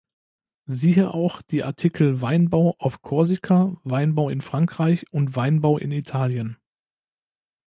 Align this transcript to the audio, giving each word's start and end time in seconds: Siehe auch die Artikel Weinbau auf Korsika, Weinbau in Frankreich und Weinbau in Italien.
Siehe 0.65 1.13
auch 1.13 1.43
die 1.43 1.63
Artikel 1.63 2.21
Weinbau 2.21 2.75
auf 2.79 3.03
Korsika, 3.03 3.77
Weinbau 3.83 4.29
in 4.29 4.41
Frankreich 4.41 5.05
und 5.11 5.35
Weinbau 5.35 5.77
in 5.77 5.91
Italien. 5.91 6.57